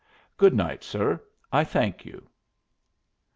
"Good 0.35 0.55
night, 0.55 0.83
sir. 0.83 1.21
I 1.53 1.63
thank 1.63 2.05
you." 2.07 2.27